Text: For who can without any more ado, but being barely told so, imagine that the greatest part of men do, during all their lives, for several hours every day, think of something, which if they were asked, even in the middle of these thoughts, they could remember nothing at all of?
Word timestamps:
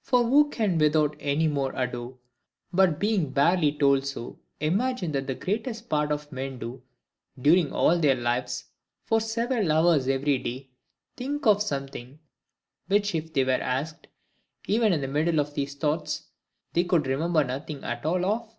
For 0.00 0.22
who 0.22 0.48
can 0.48 0.78
without 0.78 1.16
any 1.18 1.48
more 1.48 1.72
ado, 1.74 2.18
but 2.72 3.00
being 3.00 3.30
barely 3.30 3.72
told 3.72 4.06
so, 4.06 4.38
imagine 4.60 5.10
that 5.10 5.26
the 5.26 5.34
greatest 5.34 5.88
part 5.88 6.12
of 6.12 6.30
men 6.30 6.60
do, 6.60 6.84
during 7.36 7.72
all 7.72 7.98
their 7.98 8.14
lives, 8.14 8.66
for 9.02 9.20
several 9.20 9.72
hours 9.72 10.06
every 10.06 10.38
day, 10.38 10.70
think 11.16 11.48
of 11.48 11.60
something, 11.60 12.20
which 12.86 13.12
if 13.12 13.32
they 13.32 13.42
were 13.42 13.54
asked, 13.54 14.06
even 14.68 14.92
in 14.92 15.00
the 15.00 15.08
middle 15.08 15.40
of 15.40 15.54
these 15.54 15.74
thoughts, 15.74 16.28
they 16.72 16.84
could 16.84 17.08
remember 17.08 17.42
nothing 17.42 17.82
at 17.82 18.06
all 18.06 18.24
of? 18.24 18.54